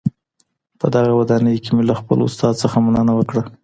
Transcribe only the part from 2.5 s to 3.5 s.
څخه مننه وکړه.